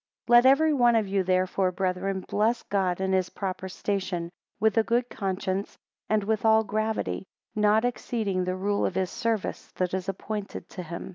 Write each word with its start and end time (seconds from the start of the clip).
19 0.27 0.35
Let 0.35 0.45
every 0.49 0.73
one 0.73 0.95
of 0.95 1.07
you 1.07 1.21
therefore, 1.21 1.71
brethren, 1.71 2.25
bless 2.27 2.63
God 2.63 2.99
in 2.99 3.13
his 3.13 3.29
proper 3.29 3.69
station, 3.69 4.31
with 4.59 4.75
a 4.79 4.83
good 4.83 5.11
conscience, 5.11 5.77
and 6.09 6.23
with 6.23 6.43
all 6.43 6.63
gravity, 6.63 7.23
not 7.53 7.85
exceeding 7.85 8.43
the 8.43 8.55
rule 8.55 8.83
of 8.83 8.95
his 8.95 9.11
service 9.11 9.71
that 9.75 9.93
is 9.93 10.09
appointed 10.09 10.67
to 10.69 10.81
him. 10.81 11.09